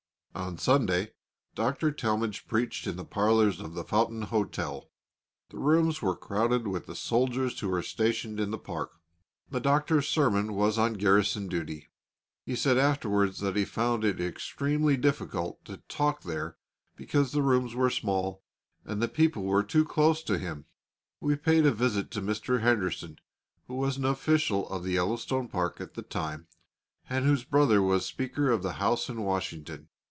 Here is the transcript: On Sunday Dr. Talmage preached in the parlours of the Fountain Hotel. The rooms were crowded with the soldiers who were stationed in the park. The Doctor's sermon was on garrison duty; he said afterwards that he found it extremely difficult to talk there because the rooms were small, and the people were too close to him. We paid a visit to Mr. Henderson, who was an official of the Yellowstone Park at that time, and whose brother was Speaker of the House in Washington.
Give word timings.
On 0.33 0.57
Sunday 0.57 1.11
Dr. 1.55 1.91
Talmage 1.91 2.47
preached 2.47 2.87
in 2.87 2.95
the 2.95 3.03
parlours 3.05 3.59
of 3.59 3.73
the 3.73 3.83
Fountain 3.83 4.21
Hotel. 4.23 4.89
The 5.49 5.59
rooms 5.59 6.01
were 6.01 6.15
crowded 6.15 6.67
with 6.67 6.85
the 6.85 6.95
soldiers 6.95 7.59
who 7.59 7.67
were 7.67 7.83
stationed 7.83 8.39
in 8.39 8.49
the 8.49 8.57
park. 8.57 8.93
The 9.49 9.59
Doctor's 9.59 10.07
sermon 10.07 10.53
was 10.53 10.77
on 10.79 10.93
garrison 10.93 11.47
duty; 11.49 11.89
he 12.45 12.55
said 12.55 12.77
afterwards 12.77 13.39
that 13.41 13.57
he 13.57 13.65
found 13.65 14.05
it 14.05 14.21
extremely 14.21 14.95
difficult 14.95 15.63
to 15.65 15.77
talk 15.89 16.21
there 16.21 16.57
because 16.95 17.33
the 17.33 17.43
rooms 17.43 17.75
were 17.75 17.89
small, 17.91 18.41
and 18.85 19.01
the 19.01 19.09
people 19.09 19.43
were 19.43 19.63
too 19.63 19.83
close 19.83 20.23
to 20.23 20.37
him. 20.39 20.65
We 21.19 21.35
paid 21.35 21.65
a 21.65 21.73
visit 21.73 22.09
to 22.11 22.21
Mr. 22.21 22.61
Henderson, 22.61 23.17
who 23.67 23.75
was 23.75 23.97
an 23.97 24.05
official 24.05 24.67
of 24.69 24.83
the 24.85 24.93
Yellowstone 24.93 25.49
Park 25.49 25.81
at 25.81 25.93
that 25.95 26.09
time, 26.09 26.47
and 27.09 27.25
whose 27.25 27.43
brother 27.43 27.81
was 27.81 28.05
Speaker 28.05 28.49
of 28.49 28.63
the 28.63 28.73
House 28.79 29.09
in 29.09 29.23
Washington. 29.23 29.89